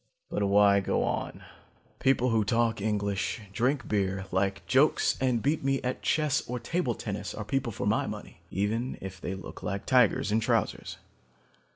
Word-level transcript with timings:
"But 0.31 0.41
why 0.43 0.79
go 0.79 1.03
on? 1.03 1.43
People 1.99 2.29
who 2.29 2.43
talk 2.43 2.81
English, 2.81 3.39
drink 3.53 3.87
beer, 3.87 4.25
like 4.31 4.65
jokes 4.65 5.15
and 5.21 5.43
beat 5.43 5.63
me 5.63 5.79
at 5.83 6.01
chess 6.01 6.41
or 6.49 6.59
table 6.59 6.95
tennis 6.95 7.35
are 7.35 7.45
people 7.45 7.71
for 7.71 7.85
my 7.85 8.07
money, 8.07 8.41
even 8.49 8.97
if 8.99 9.21
they 9.21 9.35
look 9.35 9.61
like 9.61 9.85
tigers 9.85 10.31
in 10.31 10.39
trousers. 10.39 10.97